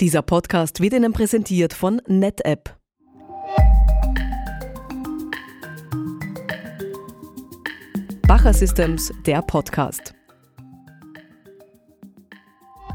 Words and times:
Dieser 0.00 0.22
Podcast 0.22 0.80
wird 0.80 0.94
Ihnen 0.94 1.12
präsentiert 1.12 1.74
von 1.74 2.00
NetApp. 2.06 2.74
Bacher 8.26 8.54
Systems, 8.54 9.12
der 9.26 9.42
Podcast. 9.42 10.14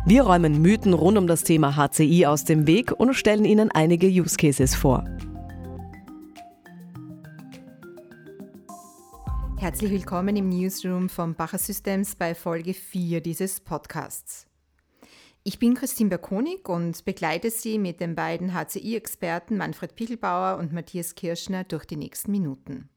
Wir 0.08 0.24
räumen 0.24 0.64
Mythen 0.64 0.94
rund 0.94 1.20
um 1.20 1.28
das 1.28 1.44
Thema 1.44 1.76
HCI 1.76 2.26
aus 2.26 2.44
dem 2.44 2.66
Weg 2.66 2.92
und 2.92 3.14
stellen 3.14 3.46
Ihnen 3.46 3.70
einige 3.70 4.08
Use 4.08 4.36
Cases 4.36 4.74
vor. 4.74 5.06
Herzlich 9.58 9.92
willkommen 9.92 10.36
im 10.38 10.50
Newsroom 10.50 11.10
von 11.10 11.36
Bacher 11.36 11.60
Systems 11.60 12.16
bei 12.16 12.34
Folge 12.34 12.74
4 12.74 13.22
dieses 13.22 13.60
Podcasts. 13.60 14.48
Ich 15.48 15.60
bin 15.60 15.76
Christine 15.76 16.10
Berkonig 16.10 16.68
und 16.68 17.06
begleite 17.06 17.52
Sie 17.52 17.78
mit 17.78 18.00
den 18.00 18.16
beiden 18.16 18.56
HCI-Experten 18.56 19.58
Manfred 19.58 19.96
Pichelbauer 19.96 20.58
und 20.58 20.74
Matthias 20.74 21.14
Kirschner 21.14 21.64
durch 21.64 21.86
die 21.86 21.98
nächsten 21.98 22.32
Minuten. 22.32 22.90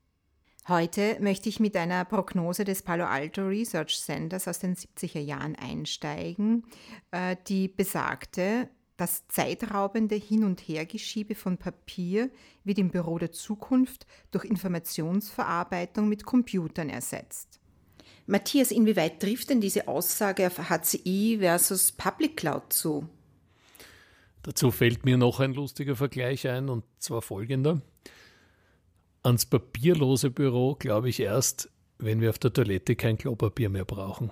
Heute 0.67 1.19
möchte 1.21 1.51
ich 1.51 1.61
mit 1.61 1.77
einer 1.77 2.07
Prognose 2.07 2.65
des 2.65 2.81
Palo 2.83 3.05
Alto 3.05 3.43
Research 3.43 4.01
Centers 4.01 4.49
aus 4.49 4.61
den 4.61 4.77
70er 4.77 5.21
Jahren 5.21 5.57
einsteigen, 5.57 6.65
äh, 7.11 7.37
die 7.49 7.69
besagte, 7.69 8.71
das 8.97 9.29
zeitraubende 9.29 10.15
Hin- 10.15 10.45
und 10.45 10.63
Hergeschiebe 10.63 11.35
von 11.35 11.59
Papier 11.59 12.31
wird 12.65 12.79
im 12.79 12.89
Büro 12.89 13.19
der 13.19 13.31
Zukunft 13.31 14.07
durch 14.31 14.47
Informationsverarbeitung 14.47 16.09
mit 16.09 16.25
Computern 16.25 16.89
ersetzt. 16.89 17.61
Matthias, 18.29 18.71
inwieweit 18.71 19.21
trifft 19.21 19.49
denn 19.49 19.63
diese 19.63 19.89
Aussage 19.89 20.47
auf 20.49 20.69
HCI 20.69 21.39
versus 21.41 21.93
Public 21.93 22.37
Cloud 22.37 22.71
zu? 22.71 23.09
Dazu 24.43 24.71
fällt 24.71 25.07
mir 25.07 25.17
noch 25.17 25.41
ein 25.41 25.55
lustiger 25.55 25.97
Vergleich 25.97 26.47
ein, 26.47 26.69
und 26.69 26.85
zwar 26.99 27.23
folgender. 27.23 27.81
Ans 29.23 29.47
papierlose 29.47 30.31
Büro 30.31 30.75
glaube 30.75 31.09
ich 31.09 31.21
erst, 31.21 31.71
wenn 31.99 32.21
wir 32.21 32.29
auf 32.29 32.39
der 32.39 32.53
Toilette 32.53 32.97
kein 32.97 33.17
Klopapier 33.17 33.71
mehr 33.71 33.87
brauchen. 33.87 34.31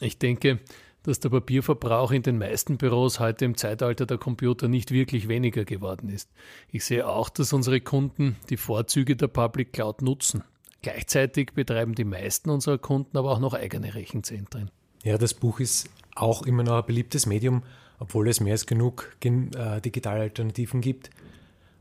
Ich 0.00 0.18
denke, 0.18 0.60
dass 1.02 1.20
der 1.20 1.28
Papierverbrauch 1.28 2.12
in 2.12 2.22
den 2.22 2.38
meisten 2.38 2.78
Büros 2.78 3.20
heute 3.20 3.44
im 3.44 3.58
Zeitalter 3.58 4.06
der 4.06 4.16
Computer 4.16 4.66
nicht 4.66 4.92
wirklich 4.92 5.28
weniger 5.28 5.66
geworden 5.66 6.08
ist. 6.08 6.32
Ich 6.72 6.86
sehe 6.86 7.06
auch, 7.06 7.28
dass 7.28 7.52
unsere 7.52 7.82
Kunden 7.82 8.36
die 8.48 8.56
Vorzüge 8.56 9.14
der 9.14 9.28
Public 9.28 9.74
Cloud 9.74 10.00
nutzen. 10.00 10.42
Gleichzeitig 10.86 11.52
betreiben 11.52 11.96
die 11.96 12.04
meisten 12.04 12.48
unserer 12.48 12.78
Kunden 12.78 13.18
aber 13.18 13.32
auch 13.32 13.40
noch 13.40 13.54
eigene 13.54 13.96
Rechenzentren. 13.96 14.70
Ja, 15.02 15.18
das 15.18 15.34
Buch 15.34 15.58
ist 15.58 15.90
auch 16.14 16.46
immer 16.46 16.62
noch 16.62 16.76
ein 16.76 16.86
beliebtes 16.86 17.26
Medium, 17.26 17.64
obwohl 17.98 18.28
es 18.28 18.38
mehr 18.38 18.52
als 18.52 18.66
genug 18.66 19.16
äh, 19.24 19.80
digitale 19.80 20.20
Alternativen 20.20 20.80
gibt. 20.80 21.10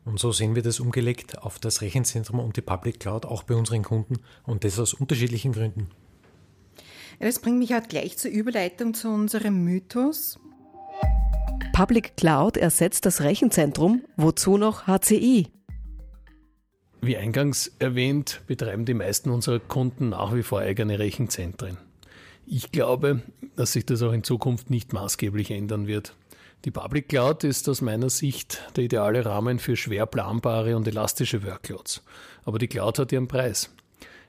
Und 0.05 0.19
so 0.19 0.31
sehen 0.31 0.55
wir 0.55 0.63
das 0.63 0.79
umgelegt 0.79 1.37
auf 1.37 1.59
das 1.59 1.83
Rechenzentrum 1.83 2.39
und 2.39 2.57
die 2.57 2.61
Public 2.61 2.99
Cloud 2.99 3.27
auch 3.27 3.43
bei 3.43 3.53
unseren 3.53 3.83
Kunden 3.83 4.15
und 4.41 4.63
das 4.63 4.79
aus 4.79 4.95
unterschiedlichen 4.95 5.51
Gründen. 5.51 5.91
Das 7.19 7.37
bringt 7.37 7.59
mich 7.59 7.73
halt 7.73 7.89
gleich 7.89 8.17
zur 8.17 8.31
Überleitung 8.31 8.95
zu 8.95 9.09
unserem 9.09 9.63
Mythos. 9.63 10.39
Public 11.73 12.17
Cloud 12.17 12.57
ersetzt 12.57 13.05
das 13.05 13.21
Rechenzentrum, 13.21 14.01
wozu 14.17 14.57
noch 14.57 14.87
HCI? 14.87 15.54
Wie 17.05 17.17
eingangs 17.17 17.71
erwähnt, 17.77 18.41
betreiben 18.47 18.83
die 18.83 18.95
meisten 18.95 19.29
unserer 19.29 19.59
Kunden 19.59 20.09
nach 20.09 20.33
wie 20.33 20.41
vor 20.41 20.61
eigene 20.61 20.97
Rechenzentren. 20.97 21.77
Ich 22.47 22.71
glaube, 22.71 23.21
dass 23.55 23.73
sich 23.73 23.85
das 23.85 24.01
auch 24.01 24.11
in 24.11 24.23
Zukunft 24.23 24.71
nicht 24.71 24.91
maßgeblich 24.91 25.51
ändern 25.51 25.85
wird. 25.85 26.15
Die 26.63 26.71
Public 26.71 27.09
Cloud 27.09 27.43
ist 27.43 27.69
aus 27.69 27.81
meiner 27.81 28.09
Sicht 28.09 28.63
der 28.75 28.85
ideale 28.85 29.23
Rahmen 29.23 29.59
für 29.59 29.75
schwer 29.75 30.07
planbare 30.07 30.75
und 30.75 30.87
elastische 30.87 31.45
Workloads. 31.45 32.01
Aber 32.43 32.57
die 32.57 32.67
Cloud 32.67 32.97
hat 32.97 33.11
ihren 33.11 33.27
Preis. 33.27 33.71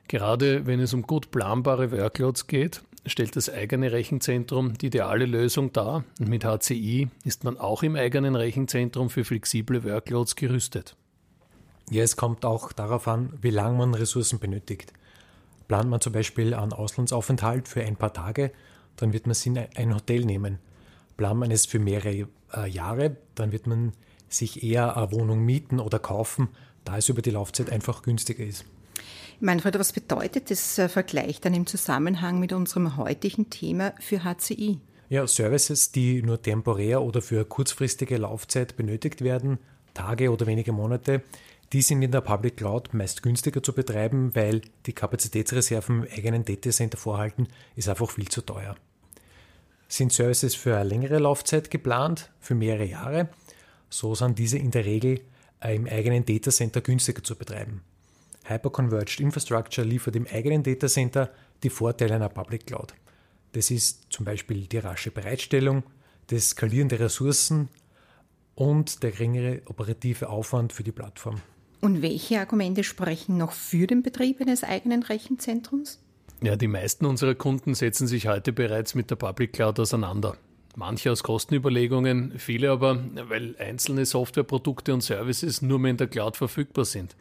Gerade 0.07 0.67
wenn 0.67 0.79
es 0.79 0.93
um 0.93 1.01
gut 1.01 1.31
planbare 1.31 1.91
Workloads 1.91 2.45
geht, 2.45 2.83
stellt 3.07 3.35
das 3.35 3.49
eigene 3.49 3.91
Rechenzentrum 3.91 4.77
die 4.77 4.87
ideale 4.87 5.25
Lösung 5.25 5.73
dar 5.73 6.03
und 6.19 6.29
mit 6.29 6.45
HCI 6.45 7.07
ist 7.23 7.43
man 7.43 7.57
auch 7.57 7.81
im 7.81 7.95
eigenen 7.95 8.35
Rechenzentrum 8.35 9.09
für 9.09 9.23
flexible 9.23 9.83
Workloads 9.83 10.35
gerüstet. 10.35 10.95
Ja, 11.89 12.03
es 12.03 12.17
kommt 12.17 12.43
auch 12.43 12.73
darauf 12.73 13.07
an, 13.07 13.31
wie 13.41 13.49
lange 13.49 13.77
man 13.77 13.93
Ressourcen 13.93 14.39
benötigt. 14.39 14.91
Plant 15.67 15.89
man 15.89 16.01
zum 16.01 16.13
Beispiel 16.13 16.53
einen 16.53 16.73
Auslandsaufenthalt 16.73 17.67
für 17.67 17.81
ein 17.81 17.95
paar 17.95 18.13
Tage, 18.13 18.51
dann 18.97 19.13
wird 19.13 19.25
man 19.25 19.35
sich 19.35 19.53
ein 19.75 19.95
Hotel 19.95 20.25
nehmen. 20.25 20.59
Plant 21.15 21.39
man 21.39 21.51
es 21.51 21.65
für 21.65 21.79
mehrere 21.79 22.27
äh, 22.53 22.69
Jahre, 22.69 23.17
dann 23.35 23.51
wird 23.51 23.67
man 23.67 23.93
sich 24.29 24.63
eher 24.63 24.97
eine 24.97 25.11
Wohnung 25.11 25.45
mieten 25.45 25.79
oder 25.79 25.99
kaufen, 25.99 26.49
da 26.83 26.97
es 26.97 27.09
über 27.09 27.21
die 27.21 27.31
Laufzeit 27.31 27.69
einfach 27.69 28.01
günstiger 28.01 28.43
ist. 28.43 28.65
Manfred, 29.39 29.77
was 29.77 29.93
bedeutet 29.93 30.49
das 30.49 30.77
äh, 30.77 30.89
Vergleich 30.89 31.39
dann 31.41 31.53
im 31.53 31.67
Zusammenhang 31.67 32.39
mit 32.39 32.53
unserem 32.53 32.97
heutigen 32.97 33.49
Thema 33.49 33.93
für 33.99 34.23
HCI? 34.23 34.79
Ja, 35.09 35.25
Services, 35.27 35.91
die 35.91 36.21
nur 36.21 36.41
temporär 36.41 37.01
oder 37.01 37.21
für 37.21 37.45
kurzfristige 37.45 38.17
Laufzeit 38.17 38.75
benötigt 38.75 39.21
werden, 39.21 39.59
Tage 39.93 40.31
oder 40.31 40.47
wenige 40.47 40.73
Monate, 40.73 41.21
die 41.73 41.81
sind 41.81 42.01
in 42.01 42.11
der 42.11 42.21
Public 42.21 42.57
Cloud 42.57 42.93
meist 42.93 43.21
günstiger 43.21 43.61
zu 43.61 43.73
betreiben, 43.73 44.33
weil 44.35 44.61
die 44.85 44.93
Kapazitätsreserven 44.93 46.03
im 46.03 46.11
eigenen 46.11 46.45
Datacenter 46.45 46.97
vorhalten, 46.97 47.47
ist 47.75 47.89
einfach 47.89 48.09
viel 48.09 48.29
zu 48.29 48.41
teuer. 48.41 48.75
Sind 49.89 50.13
Services 50.13 50.55
für 50.55 50.77
eine 50.77 50.87
längere 50.87 51.19
Laufzeit 51.19 51.69
geplant, 51.69 52.31
für 52.39 52.55
mehrere 52.55 52.85
Jahre, 52.85 53.29
so 53.89 54.15
sind 54.15 54.39
diese 54.39 54.57
in 54.57 54.71
der 54.71 54.85
Regel 54.85 55.21
äh, 55.61 55.75
im 55.75 55.87
eigenen 55.87 56.25
Datacenter 56.25 56.81
günstiger 56.81 57.23
zu 57.23 57.35
betreiben. 57.35 57.81
Hyperconverged 58.45 59.19
Infrastructure 59.19 59.85
liefert 59.85 60.15
im 60.15 60.27
eigenen 60.27 60.63
Datacenter 60.63 61.31
die 61.63 61.69
Vorteile 61.69 62.15
einer 62.15 62.29
Public 62.29 62.65
Cloud. 62.67 62.93
Das 63.53 63.71
ist 63.71 64.07
zum 64.09 64.25
Beispiel 64.25 64.67
die 64.67 64.77
rasche 64.77 65.11
Bereitstellung, 65.11 65.83
das 66.27 66.49
Skalieren 66.49 66.89
der 66.89 67.01
Ressourcen 67.01 67.69
und 68.55 69.03
der 69.03 69.11
geringere 69.11 69.61
operative 69.65 70.29
Aufwand 70.29 70.73
für 70.73 70.83
die 70.83 70.91
Plattform. 70.91 71.41
Und 71.81 72.01
welche 72.01 72.39
Argumente 72.39 72.83
sprechen 72.83 73.37
noch 73.37 73.51
für 73.51 73.87
den 73.87 74.03
Betrieb 74.03 74.41
eines 74.41 74.63
eigenen 74.63 75.03
Rechenzentrums? 75.03 75.99
Ja, 76.41 76.55
die 76.55 76.67
meisten 76.67 77.05
unserer 77.05 77.35
Kunden 77.35 77.73
setzen 77.73 78.07
sich 78.07 78.27
heute 78.27 78.53
bereits 78.53 78.95
mit 78.95 79.09
der 79.09 79.15
Public 79.15 79.53
Cloud 79.53 79.79
auseinander. 79.79 80.37
Manche 80.75 81.11
aus 81.11 81.23
Kostenüberlegungen, 81.23 82.33
viele 82.37 82.69
aber, 82.69 83.03
weil 83.29 83.55
einzelne 83.57 84.05
Softwareprodukte 84.05 84.93
und 84.93 85.01
Services 85.01 85.63
nur 85.63 85.79
mehr 85.79 85.91
in 85.91 85.97
der 85.97 86.05
Cloud 86.05 86.37
verfügbar 86.37 86.85
sind. 86.85 87.15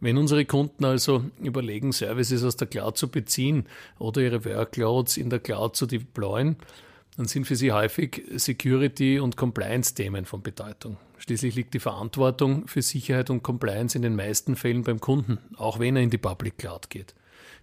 Wenn 0.00 0.18
unsere 0.18 0.44
Kunden 0.44 0.84
also 0.84 1.24
überlegen, 1.42 1.92
Services 1.92 2.44
aus 2.44 2.56
der 2.56 2.68
Cloud 2.68 2.98
zu 2.98 3.08
beziehen 3.08 3.64
oder 3.98 4.20
ihre 4.20 4.44
Workloads 4.44 5.16
in 5.16 5.30
der 5.30 5.40
Cloud 5.40 5.74
zu 5.74 5.86
deployen, 5.86 6.56
dann 7.18 7.26
sind 7.26 7.46
für 7.48 7.56
sie 7.56 7.72
häufig 7.72 8.22
Security- 8.36 9.18
und 9.18 9.36
Compliance-Themen 9.36 10.24
von 10.24 10.40
Bedeutung. 10.40 10.98
Schließlich 11.18 11.56
liegt 11.56 11.74
die 11.74 11.80
Verantwortung 11.80 12.68
für 12.68 12.80
Sicherheit 12.80 13.28
und 13.28 13.42
Compliance 13.42 13.98
in 13.98 14.02
den 14.02 14.14
meisten 14.14 14.54
Fällen 14.54 14.84
beim 14.84 15.00
Kunden, 15.00 15.38
auch 15.56 15.80
wenn 15.80 15.96
er 15.96 16.02
in 16.02 16.10
die 16.10 16.18
Public 16.18 16.58
Cloud 16.58 16.90
geht. 16.90 17.16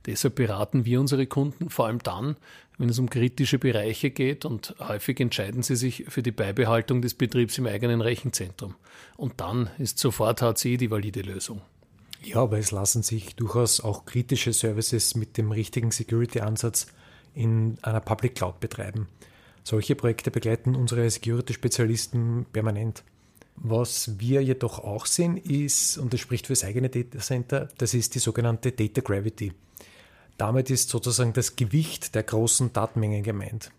Deshalb 0.07 0.35
beraten 0.35 0.83
wir 0.83 0.99
unsere 0.99 1.25
Kunden 1.25 1.69
vor 1.69 1.85
allem 1.87 1.99
dann, 1.99 2.35
wenn 2.77 2.89
es 2.89 2.99
um 2.99 3.09
kritische 3.09 3.57
Bereiche 3.57 4.11
geht 4.11 4.43
und 4.43 4.75
häufig 4.79 5.21
entscheiden 5.21 5.63
sie 5.63 5.77
sich 5.77 6.03
für 6.09 6.21
die 6.21 6.33
Beibehaltung 6.33 7.01
des 7.01 7.13
Betriebs 7.13 7.57
im 7.57 7.65
eigenen 7.65 8.01
Rechenzentrum. 8.01 8.75
Und 9.15 9.39
dann 9.39 9.69
ist 9.77 9.99
sofort 9.99 10.41
HCI 10.41 10.75
die 10.75 10.91
valide 10.91 11.21
Lösung. 11.21 11.61
Ja, 12.21 12.41
aber 12.41 12.59
es 12.59 12.71
lassen 12.71 13.03
sich 13.03 13.37
durchaus 13.37 13.79
auch 13.79 14.03
kritische 14.03 14.51
Services 14.51 15.15
mit 15.15 15.37
dem 15.37 15.53
richtigen 15.53 15.91
Security-Ansatz 15.91 16.87
in 17.33 17.77
einer 17.83 18.01
Public 18.01 18.35
Cloud 18.35 18.59
betreiben. 18.59 19.07
Solche 19.67 19.95
Projekte 19.95 20.29
begleiten 20.29 20.75
unsere 20.75 21.09
Security-Spezialisten 21.09 22.45
permanent. 22.53 23.03
Was 23.55 24.19
wir 24.19 24.43
jedoch 24.43 24.77
auch 24.77 25.07
sehen 25.07 25.37
ist, 25.37 25.97
und 25.97 26.13
das 26.13 26.19
spricht 26.19 26.45
für 26.45 26.53
das 26.53 26.63
eigene 26.63 26.89
Data 26.89 27.17
Center, 27.17 27.69
das 27.79 27.95
ist 27.95 28.13
die 28.13 28.19
sogenannte 28.19 28.73
Data 28.73 29.01
Gravity. 29.01 29.53
Damit 30.37 30.69
ist 30.69 30.89
sozusagen 30.89 31.33
das 31.33 31.55
Gewicht 31.55 32.13
der 32.13 32.21
großen 32.21 32.73
Datenmengen 32.73 33.23
gemeint. 33.23 33.71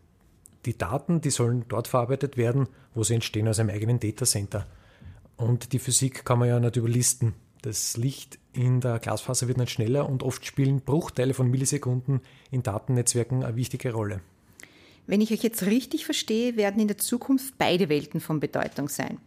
Die 0.64 0.76
Daten, 0.76 1.20
die 1.20 1.30
sollen 1.30 1.66
dort 1.68 1.86
verarbeitet 1.86 2.36
werden, 2.36 2.68
wo 2.92 3.04
sie 3.04 3.14
entstehen 3.14 3.46
aus 3.46 3.60
einem 3.60 3.70
eigenen 3.70 4.00
Data 4.00 4.24
Center. 4.24 4.66
Und 5.36 5.72
die 5.72 5.78
Physik 5.78 6.24
kann 6.24 6.40
man 6.40 6.48
ja 6.48 6.58
nicht 6.58 6.74
überlisten. 6.74 7.34
Das 7.62 7.96
Licht 7.96 8.40
in 8.52 8.80
der 8.80 8.98
Glasfaser 8.98 9.46
wird 9.46 9.58
nicht 9.58 9.70
schneller 9.70 10.08
und 10.08 10.24
oft 10.24 10.44
spielen 10.44 10.80
Bruchteile 10.80 11.32
von 11.32 11.48
Millisekunden 11.48 12.22
in 12.50 12.64
Datennetzwerken 12.64 13.44
eine 13.44 13.54
wichtige 13.54 13.92
Rolle. 13.92 14.20
Wenn 15.06 15.20
ich 15.20 15.32
euch 15.32 15.42
jetzt 15.42 15.66
richtig 15.66 16.04
verstehe, 16.04 16.56
werden 16.56 16.80
in 16.80 16.88
der 16.88 16.98
Zukunft 16.98 17.58
beide 17.58 17.88
Welten 17.88 18.20
von 18.20 18.40
Bedeutung 18.40 18.88
sein. 18.88 19.18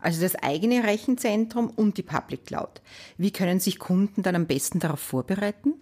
Also 0.00 0.22
das 0.22 0.34
eigene 0.34 0.84
Rechenzentrum 0.84 1.68
und 1.68 1.98
die 1.98 2.02
Public 2.02 2.46
Cloud. 2.46 2.80
Wie 3.18 3.30
können 3.30 3.60
sich 3.60 3.78
Kunden 3.78 4.22
dann 4.22 4.34
am 4.34 4.46
besten 4.46 4.80
darauf 4.80 5.00
vorbereiten? 5.00 5.74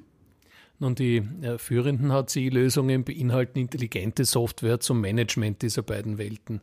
Nun, 0.80 0.94
die 0.94 1.16
äh, 1.42 1.58
führenden 1.58 2.12
HCI-Lösungen 2.12 3.02
beinhalten 3.02 3.58
intelligente 3.58 4.24
Software 4.24 4.78
zum 4.78 5.00
Management 5.00 5.62
dieser 5.62 5.82
beiden 5.82 6.18
Welten. 6.18 6.60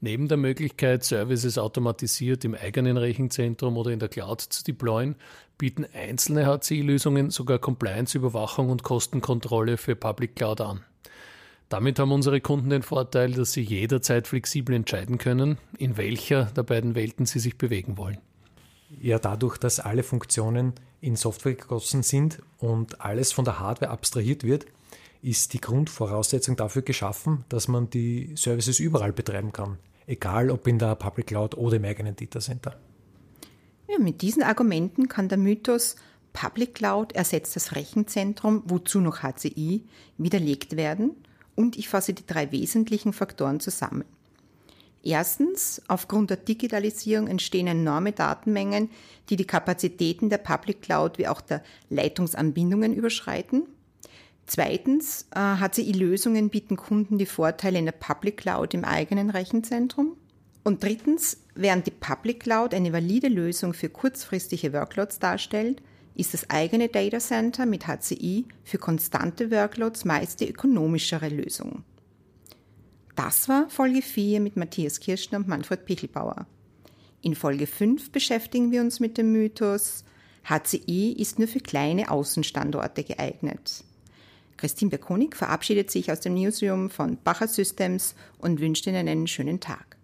Neben 0.00 0.28
der 0.28 0.36
Möglichkeit, 0.36 1.02
Services 1.02 1.56
automatisiert 1.56 2.44
im 2.44 2.54
eigenen 2.54 2.98
Rechenzentrum 2.98 3.78
oder 3.78 3.90
in 3.90 4.00
der 4.00 4.10
Cloud 4.10 4.42
zu 4.42 4.64
deployen, 4.64 5.16
bieten 5.56 5.86
einzelne 5.94 6.44
HCI-Lösungen 6.46 7.30
sogar 7.30 7.58
Compliance-Überwachung 7.58 8.68
und 8.68 8.82
Kostenkontrolle 8.82 9.78
für 9.78 9.96
Public 9.96 10.36
Cloud 10.36 10.60
an. 10.60 10.84
Damit 11.74 11.98
haben 11.98 12.12
unsere 12.12 12.40
Kunden 12.40 12.70
den 12.70 12.84
Vorteil, 12.84 13.32
dass 13.32 13.50
sie 13.50 13.62
jederzeit 13.62 14.28
flexibel 14.28 14.76
entscheiden 14.76 15.18
können, 15.18 15.58
in 15.76 15.96
welcher 15.96 16.44
der 16.44 16.62
beiden 16.62 16.94
Welten 16.94 17.26
sie 17.26 17.40
sich 17.40 17.58
bewegen 17.58 17.98
wollen. 17.98 18.18
Ja, 19.00 19.18
dadurch, 19.18 19.58
dass 19.58 19.80
alle 19.80 20.04
Funktionen 20.04 20.74
in 21.00 21.16
Software 21.16 21.54
gegossen 21.54 22.04
sind 22.04 22.40
und 22.58 23.00
alles 23.00 23.32
von 23.32 23.44
der 23.44 23.58
Hardware 23.58 23.90
abstrahiert 23.90 24.44
wird, 24.44 24.66
ist 25.20 25.52
die 25.52 25.60
Grundvoraussetzung 25.60 26.54
dafür 26.54 26.82
geschaffen, 26.82 27.44
dass 27.48 27.66
man 27.66 27.90
die 27.90 28.30
Services 28.36 28.78
überall 28.78 29.12
betreiben 29.12 29.50
kann, 29.50 29.78
egal 30.06 30.52
ob 30.52 30.68
in 30.68 30.78
der 30.78 30.94
Public 30.94 31.26
Cloud 31.26 31.56
oder 31.56 31.78
im 31.78 31.84
eigenen 31.84 32.14
Data 32.14 32.38
Center. 32.38 32.78
Ja, 33.88 33.98
mit 33.98 34.22
diesen 34.22 34.44
Argumenten 34.44 35.08
kann 35.08 35.28
der 35.28 35.38
Mythos 35.38 35.96
Public 36.32 36.76
Cloud 36.76 37.10
ersetzt 37.14 37.56
das 37.56 37.74
Rechenzentrum, 37.74 38.62
wozu 38.66 39.00
noch 39.00 39.24
HCI, 39.24 39.82
widerlegt 40.18 40.76
werden 40.76 41.16
und 41.56 41.76
ich 41.76 41.88
fasse 41.88 42.14
die 42.14 42.26
drei 42.26 42.50
wesentlichen 42.52 43.12
Faktoren 43.12 43.60
zusammen. 43.60 44.04
Erstens, 45.02 45.82
aufgrund 45.86 46.30
der 46.30 46.38
Digitalisierung 46.38 47.28
entstehen 47.28 47.66
enorme 47.66 48.12
Datenmengen, 48.12 48.88
die 49.28 49.36
die 49.36 49.46
Kapazitäten 49.46 50.30
der 50.30 50.38
Public 50.38 50.80
Cloud 50.80 51.18
wie 51.18 51.28
auch 51.28 51.42
der 51.42 51.62
Leitungsanbindungen 51.90 52.94
überschreiten. 52.94 53.64
Zweitens, 54.46 55.26
HCI-Lösungen 55.34 56.48
bieten 56.48 56.76
Kunden 56.76 57.18
die 57.18 57.26
Vorteile 57.26 57.78
in 57.78 57.84
der 57.84 57.92
Public 57.92 58.38
Cloud 58.38 58.72
im 58.72 58.84
eigenen 58.84 59.30
Rechenzentrum. 59.30 60.16
Und 60.64 60.82
drittens, 60.82 61.36
während 61.54 61.86
die 61.86 61.90
Public 61.90 62.40
Cloud 62.40 62.72
eine 62.72 62.92
valide 62.92 63.28
Lösung 63.28 63.74
für 63.74 63.90
kurzfristige 63.90 64.72
Workloads 64.72 65.18
darstellt, 65.18 65.82
ist 66.14 66.34
das 66.34 66.48
eigene 66.50 66.88
Data 66.88 67.18
Center 67.18 67.66
mit 67.66 67.86
HCI 67.86 68.46
für 68.62 68.78
konstante 68.78 69.50
Workloads 69.50 70.04
meist 70.04 70.40
die 70.40 70.48
ökonomischere 70.48 71.28
Lösung. 71.28 71.82
Das 73.16 73.48
war 73.48 73.68
Folge 73.68 74.02
4 74.02 74.40
mit 74.40 74.56
Matthias 74.56 75.00
Kirschner 75.00 75.38
und 75.38 75.48
Manfred 75.48 75.84
Pichelbauer. 75.84 76.46
In 77.22 77.34
Folge 77.34 77.66
5 77.66 78.10
beschäftigen 78.10 78.70
wir 78.70 78.80
uns 78.80 79.00
mit 79.00 79.18
dem 79.18 79.32
Mythos, 79.32 80.04
HCI 80.44 81.12
ist 81.18 81.38
nur 81.38 81.48
für 81.48 81.60
kleine 81.60 82.10
Außenstandorte 82.10 83.02
geeignet. 83.02 83.82
Christine 84.56 84.90
Berkonig 84.90 85.34
verabschiedet 85.36 85.90
sich 85.90 86.12
aus 86.12 86.20
dem 86.20 86.34
Newsroom 86.34 86.90
von 86.90 87.16
Bacher 87.22 87.48
Systems 87.48 88.14
und 88.38 88.60
wünscht 88.60 88.86
Ihnen 88.86 89.08
einen 89.08 89.26
schönen 89.26 89.58
Tag. 89.58 89.96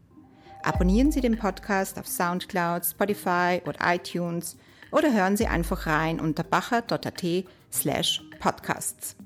Abonnieren 0.63 1.13
Sie 1.13 1.21
den 1.21 1.39
Podcast 1.39 1.99
auf 1.99 2.09
Soundcloud, 2.09 2.85
Spotify 2.85 3.61
oder 3.67 3.79
iTunes 3.83 4.57
oder 4.93 5.13
hören 5.13 5.37
Sie 5.37 5.47
einfach 5.47 5.87
rein 5.87 6.21
unter 6.21 6.43
bacher.at 6.43 7.23
slash 7.73 8.23
podcasts. 8.41 9.17